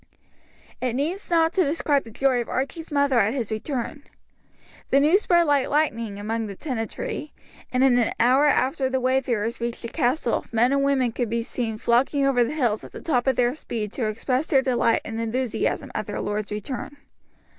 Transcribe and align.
It 0.81 0.93
needs 0.93 1.29
not 1.29 1.53
to 1.53 1.63
describe 1.63 2.05
the 2.05 2.09
joy 2.09 2.41
of 2.41 2.49
Archie's 2.49 2.89
mother 2.91 3.19
at 3.19 3.35
his 3.35 3.51
return. 3.51 4.01
The 4.89 4.99
news 4.99 5.21
spread 5.21 5.45
like 5.45 5.67
lightning 5.67 6.19
among 6.19 6.47
the 6.47 6.55
tenantry, 6.55 7.33
and 7.71 7.83
in 7.83 7.99
an 7.99 8.11
hour 8.19 8.47
after 8.47 8.89
the 8.89 8.99
wayfarers 8.99 9.61
reached 9.61 9.83
the 9.83 9.87
castle 9.89 10.47
men 10.51 10.71
and 10.71 10.83
women 10.83 11.11
could 11.11 11.29
be 11.29 11.43
seen 11.43 11.77
flocking 11.77 12.25
over 12.25 12.43
the 12.43 12.55
hills 12.55 12.83
at 12.83 12.93
the 12.93 12.99
top 13.01 13.27
of 13.27 13.35
their 13.35 13.53
speed 13.53 13.93
to 13.93 14.07
express 14.07 14.47
their 14.47 14.63
delight 14.63 15.01
and 15.05 15.21
enthusiasm 15.21 15.91
at 15.93 16.07
their 16.07 16.19
lord's 16.19 16.49
return. 16.49 16.97